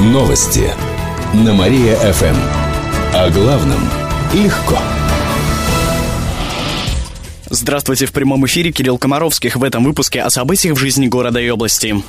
[0.00, 0.72] Новости
[1.34, 2.34] на Мария-ФМ.
[3.12, 3.80] О главном
[4.32, 4.78] легко.
[7.50, 9.56] Здравствуйте, в прямом эфире Кирилл Комаровских.
[9.56, 12.02] В этом выпуске о событиях в жизни города и области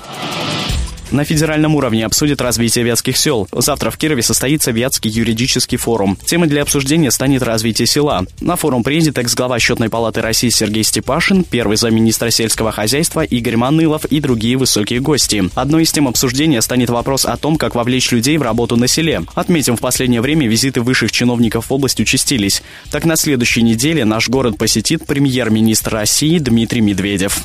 [1.12, 3.48] на федеральном уровне обсудят развитие вятских сел.
[3.52, 6.18] Завтра в Кирове состоится Вятский юридический форум.
[6.26, 8.26] Темой для обсуждения станет развитие села.
[8.40, 14.06] На форум приедет экс-глава Счетной палаты России Сергей Степашин, первый замминистра сельского хозяйства Игорь Манылов
[14.06, 15.50] и другие высокие гости.
[15.56, 19.24] Одной из тем обсуждения станет вопрос о том, как вовлечь людей в работу на селе.
[19.36, 22.64] Отметим, в последнее время визиты высших чиновников в область участились.
[22.90, 27.44] Так на следующей неделе наш город посетит премьер-министр России Дмитрий Медведев.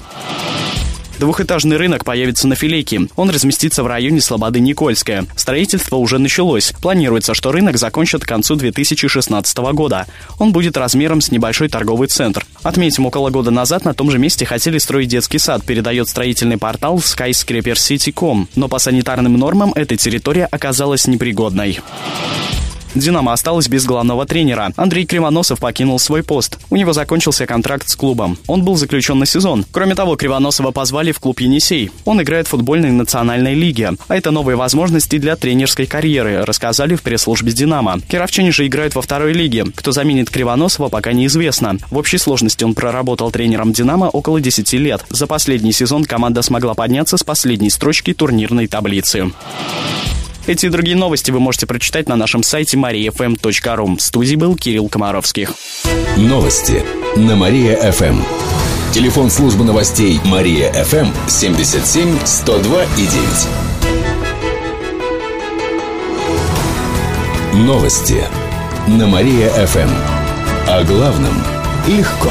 [1.19, 3.09] Двухэтажный рынок появится на Филейке.
[3.17, 5.27] Он разместится в районе Слободы Никольская.
[5.35, 6.73] Строительство уже началось.
[6.83, 10.07] Планируется, что рынок закончат к концу 2016 года.
[10.39, 12.45] Он будет размером с небольшой торговый центр.
[12.63, 16.99] Отметим, около года назад на том же месте хотели строить детский сад, передает строительный портал
[16.99, 18.49] skyscrapercity.com.
[18.55, 21.81] Но по санитарным нормам эта территория оказалась непригодной.
[22.97, 24.73] «Динамо» осталось без главного тренера.
[24.77, 26.59] Андрей Кривоносов покинул свой пост.
[26.71, 28.39] У него закончился контракт с клубом.
[28.47, 29.65] Он был заключен на сезон.
[29.71, 31.91] Кроме того, Кривоносова позвали в клуб «Енисей».
[32.05, 33.93] Он играет в футбольной национальной лиге.
[34.09, 38.01] А это новые возможности для тренерской карьеры, рассказали в пресс-службе «Динамо».
[38.09, 39.67] Кировчане же играют во второй лиге.
[39.75, 41.79] Кто заменит Кривоносова, пока неизвестно.
[41.91, 45.05] В общей сложности он проработал тренером «Динамо» около 10 лет.
[45.11, 49.31] За последний сезон команда смогла подняться с последней строчки турнирной таблицы.
[50.47, 53.97] Эти и другие новости вы можете прочитать на нашем сайте mariafm.ru.
[53.97, 55.53] В студии был Кирилл Комаровских.
[56.17, 56.85] Новости
[57.17, 58.23] на Мария-ФМ.
[58.93, 63.07] Телефон службы новостей Мария-ФМ 77 102 и
[67.55, 67.67] 9.
[67.67, 68.23] Новости
[68.87, 69.91] на Мария-ФМ.
[70.69, 71.35] О главном
[71.89, 72.31] легко.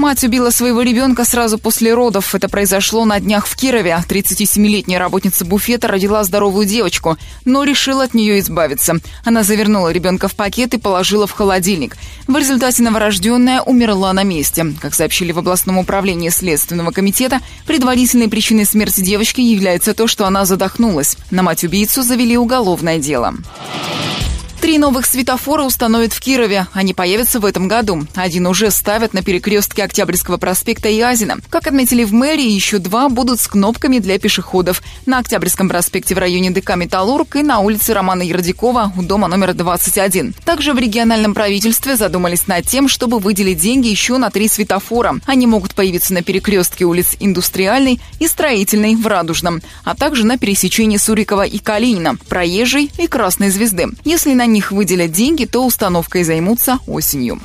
[0.00, 2.34] Мать убила своего ребенка сразу после родов.
[2.34, 4.02] Это произошло на днях в Кирове.
[4.08, 8.94] 37-летняя работница буфета родила здоровую девочку, но решила от нее избавиться.
[9.26, 11.98] Она завернула ребенка в пакет и положила в холодильник.
[12.26, 14.72] В результате новорожденная умерла на месте.
[14.80, 20.46] Как сообщили в областном управлении Следственного комитета, предварительной причиной смерти девочки является то, что она
[20.46, 21.18] задохнулась.
[21.30, 23.34] На мать-убийцу завели уголовное дело.
[24.60, 26.66] Три новых светофора установят в Кирове.
[26.74, 28.06] Они появятся в этом году.
[28.14, 31.38] Один уже ставят на перекрестке Октябрьского проспекта и Азина.
[31.48, 34.82] Как отметили в мэрии, еще два будут с кнопками для пешеходов.
[35.06, 39.54] На Октябрьском проспекте в районе ДК «Металлург» и на улице Романа Ярдикова у дома номер
[39.54, 40.34] 21.
[40.44, 45.20] Также в региональном правительстве задумались над тем, чтобы выделить деньги еще на три светофора.
[45.24, 50.98] Они могут появиться на перекрестке улиц Индустриальной и Строительной в Радужном, а также на пересечении
[50.98, 53.86] Сурикова и Калинина, Проезжей и Красной Звезды.
[54.04, 57.40] Если на них выделят деньги, то установкой займутся осенью.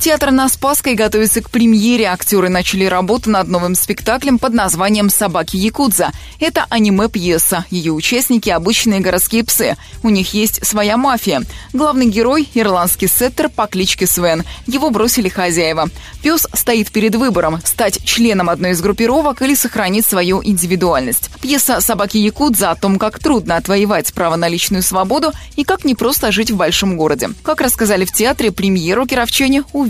[0.00, 2.06] Театр на Спасской готовится к премьере.
[2.06, 6.10] Актеры начали работу над новым спектаклем под названием «Собаки Якудза».
[6.40, 7.66] Это аниме-пьеса.
[7.68, 9.76] Ее участники– обычные городские псы.
[10.02, 11.42] У них есть своя мафия.
[11.74, 14.44] Главный герой– ирландский сеттер по кличке Свен.
[14.66, 15.90] Его бросили хозяева.
[16.22, 21.28] Пес стоит перед выбором– стать членом одной из группировок или сохранить свою индивидуальность.
[21.42, 26.32] Пьеса «Собаки Якудза» о том, как трудно отвоевать право на личную свободу и как непросто
[26.32, 27.28] жить в большом городе.
[27.42, 29.89] Как рассказали в театре, премьеру кировчане увидели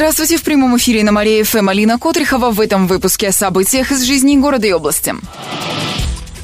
[0.00, 4.00] Здравствуйте, в прямом эфире на Мария ФМ Алина Котрихова в этом выпуске о событиях из
[4.02, 5.14] жизни города и области.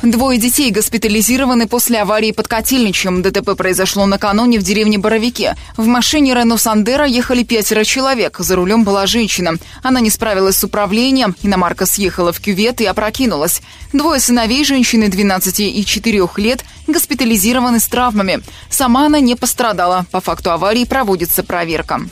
[0.02, 3.22] Двое детей госпитализированы после аварии под Котельничем.
[3.22, 5.56] ДТП произошло накануне в деревне Боровике.
[5.78, 8.36] В машине Рено Сандера ехали пятеро человек.
[8.40, 9.54] За рулем была женщина.
[9.82, 11.34] Она не справилась с управлением.
[11.42, 13.62] Иномарка съехала в кювет и опрокинулась.
[13.94, 18.42] Двое сыновей женщины 12 и 4 лет госпитализированы с травмами.
[18.68, 20.04] Сама она не пострадала.
[20.10, 22.02] По факту аварии проводится проверка.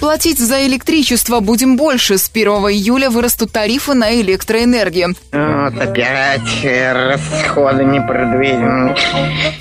[0.00, 2.18] Платить за электричество будем больше.
[2.18, 5.16] С 1 июля вырастут тарифы на электроэнергию.
[5.32, 8.94] Вот опять расходы не продвинем.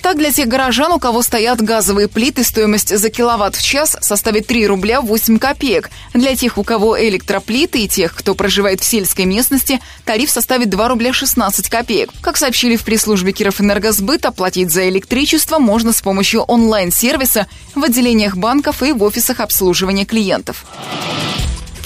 [0.03, 4.45] Так, для тех горожан, у кого стоят газовые плиты, стоимость за киловатт в час составит
[4.45, 5.89] 3 рубля 8 копеек.
[6.13, 10.87] Для тех, у кого электроплиты и тех, кто проживает в сельской местности, тариф составит 2
[10.87, 12.11] рубля 16 копеек.
[12.21, 18.83] Как сообщили в пресс-службе Кировэнергосбыт, оплатить за электричество можно с помощью онлайн-сервиса в отделениях банков
[18.83, 20.26] и в офисах обслуживания клиентов.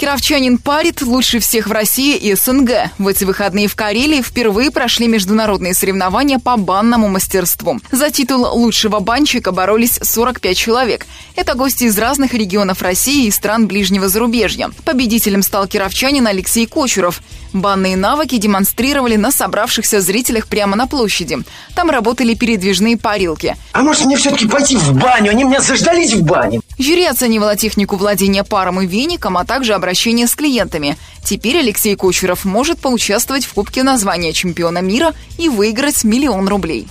[0.02, 2.90] Кировчанин парит лучше всех в России и СНГ.
[2.98, 7.78] В эти выходные в Карелии впервые прошли международные соревнования по банному мастерству.
[7.92, 11.06] За титул лучшего банщика боролись 45 человек.
[11.36, 14.72] Это гости из разных регионов России и стран ближнего зарубежья.
[14.84, 17.22] Победителем стал кировчанин Алексей Кочуров.
[17.52, 21.38] Банные навыки демонстрировали на собравшихся зрителях прямо на площади.
[21.76, 23.56] Там работали передвижные парилки.
[23.70, 25.30] А может мне все-таки пойти в баню?
[25.30, 26.60] Они меня заждались в бане.
[26.82, 30.96] Жюри оценивало технику владения паром и веником, а также обращение с клиентами.
[31.24, 36.88] Теперь Алексей Кучеров может поучаствовать в Кубке названия чемпиона мира и выиграть миллион рублей.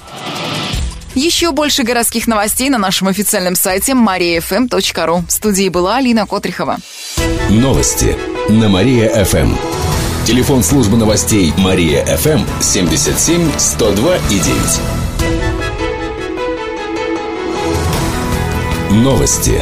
[1.13, 5.27] Еще больше городских новостей на нашем официальном сайте mariafm.ru.
[5.27, 6.77] В студии была Алина Котрихова.
[7.49, 8.15] Новости
[8.47, 9.55] на Мария-ФМ.
[10.25, 15.01] Телефон службы новостей Мария-ФМ 77 102 и 9.
[18.91, 19.61] Новости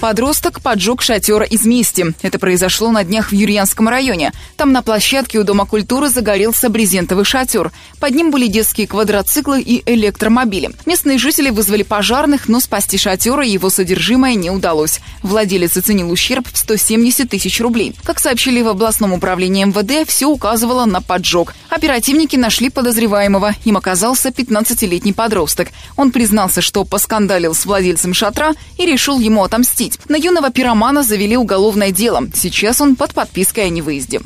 [0.00, 2.14] Подросток поджег шатер из мести.
[2.20, 4.32] Это произошло на днях в Юрьянском районе.
[4.56, 7.72] Там на площадке у Дома культуры загорелся брезентовый шатер.
[7.98, 10.70] Под ним были детские квадроциклы и электромобили.
[10.84, 15.00] Местные жители вызвали пожарных, но спасти шатер и его содержимое не удалось.
[15.22, 17.94] Владелец оценил ущерб в 170 тысяч рублей.
[18.04, 21.54] Как сообщили в областном управлении МВД, все указывало на поджог.
[21.70, 23.54] Оперативники нашли подозреваемого.
[23.64, 25.68] Им оказался 15-летний подросток.
[25.96, 29.98] Он признался, что поскандалил с владельцем шатра и решил ему отомстить отомстить.
[30.08, 32.22] На юного пиромана завели уголовное дело.
[32.34, 34.20] Сейчас он под подпиской о невыезде.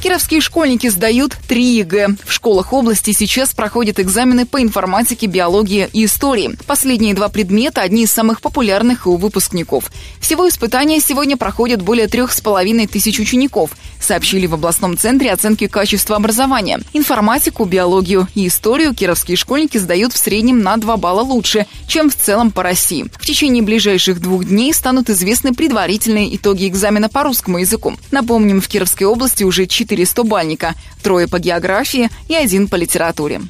[0.00, 2.08] Кировские школьники сдают 3 ЕГЭ.
[2.24, 6.56] В школах области сейчас проходят экзамены по информатике, биологии и истории.
[6.66, 9.92] Последние два предмета– одни из самых популярных у выпускников.
[10.18, 15.66] Всего испытания сегодня проходят более трех с половиной тысяч учеников, сообщили в областном центре оценки
[15.66, 16.80] качества образования.
[16.94, 22.16] Информатику, биологию и историю кировские школьники сдают в среднем на 2 балла лучше, чем в
[22.16, 23.04] целом по России.
[23.18, 27.92] В течение ближайших двух дней станут известны предварительные итоги экзамена по русскому языку.
[28.10, 33.40] Напомним, в Кировской области уже 4 4 100-бальника, трое по географии и один по литературе.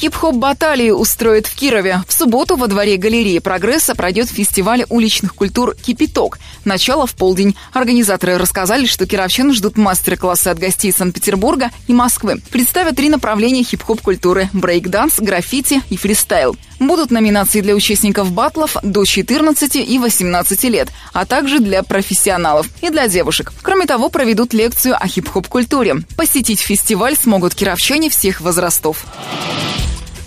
[0.00, 2.02] Хип-хоп баталии устроят в Кирове.
[2.08, 6.38] В субботу во дворе галереи «Прогресса» пройдет фестиваль уличных культур «Кипяток».
[6.64, 7.54] Начало в полдень.
[7.74, 12.40] Организаторы рассказали, что кировчан ждут мастер-классы от гостей Санкт-Петербурга и Москвы.
[12.50, 16.56] Представят три направления хип-хоп культуры– брейк-данс, граффити и фристайл.
[16.78, 22.88] Будут номинации для участников батлов до 14 и 18 лет, а также для профессионалов и
[22.88, 23.52] для девушек.
[23.60, 25.96] Кроме того, проведут лекцию о хип-хоп культуре.
[26.16, 29.04] Посетить фестиваль смогут кировчане всех возрастов.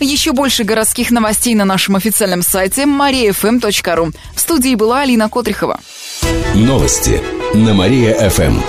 [0.03, 4.13] Еще больше городских новостей на нашем официальном сайте mariafm.ru.
[4.35, 5.79] В студии была Алина Котрихова.
[6.55, 7.21] Новости
[7.53, 8.59] на Мария-ФМ.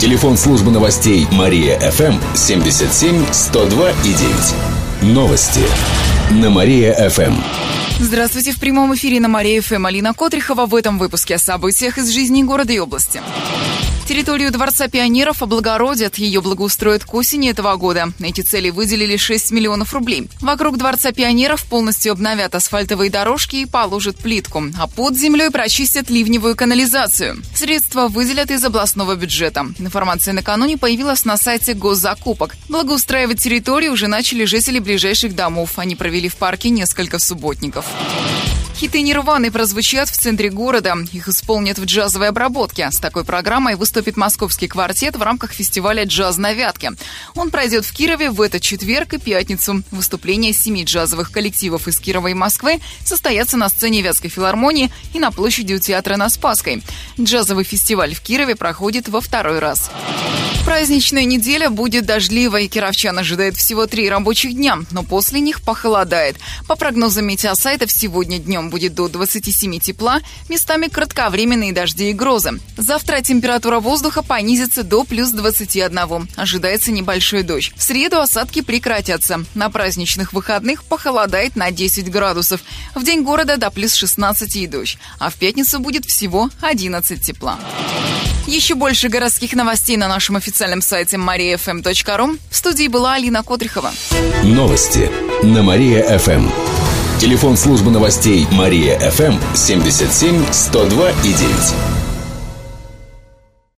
[0.00, 4.12] Телефон службы новостей Мария-ФМ 77 102 и
[5.02, 5.14] 9.
[5.14, 5.60] Новости
[6.30, 7.34] на Мария-ФМ.
[8.00, 12.42] Здравствуйте, в прямом эфире на Мария-ФМ Алина Котрихова в этом выпуске о событиях из жизни
[12.42, 13.20] города и области.
[14.06, 18.12] Территорию Дворца пионеров облагородят, ее благоустроят к осени этого года.
[18.20, 20.28] Эти цели выделили 6 миллионов рублей.
[20.40, 26.56] Вокруг Дворца пионеров полностью обновят асфальтовые дорожки и положат плитку, а под землей прочистят ливневую
[26.56, 27.40] канализацию.
[27.54, 29.66] Средства выделят из областного бюджета.
[29.78, 32.56] Информация накануне появилась на сайте госзакупок.
[32.68, 35.78] Благоустраивать территорию уже начали жители ближайших домов.
[35.78, 37.86] Они провели в парке несколько субботников.
[38.82, 40.96] Хиты Нирваны прозвучат в центре города.
[41.12, 42.90] Их исполнят в джазовой обработке.
[42.90, 46.90] С такой программой выступит московский квартет в рамках фестиваля «Джаз на Вятке».
[47.36, 49.84] Он пройдет в Кирове в этот четверг и пятницу.
[49.92, 55.30] Выступления семи джазовых коллективов из Кирова и Москвы состоятся на сцене Вятской филармонии и на
[55.30, 56.82] площади у театра на Спасской.
[57.20, 59.92] Джазовый фестиваль в Кирове проходит во второй раз.
[60.64, 62.68] Праздничная неделя будет дождливой.
[62.68, 66.36] Кировчан ожидает всего три рабочих дня, но после них похолодает.
[66.68, 72.58] По прогнозам метеосайтов, сегодня днем будет до 27 тепла, местами кратковременные дожди и грозы.
[72.78, 76.28] Завтра температура воздуха понизится до плюс 21.
[76.36, 77.72] Ожидается небольшой дождь.
[77.76, 79.44] В среду осадки прекратятся.
[79.54, 82.62] На праздничных выходных похолодает на 10 градусов.
[82.94, 84.96] В день города до плюс 16 и дождь.
[85.18, 87.58] А в пятницу будет всего 11 тепла.
[88.46, 92.38] Еще больше городских новостей на нашем официальном сайте mariafm.ru.
[92.50, 93.92] В студии была Алина Котрихова.
[94.42, 95.10] Новости
[95.42, 96.71] на Мария-ФМ.
[97.22, 101.91] Телефон службы новостей Мария-ФМ 77 102 и 9.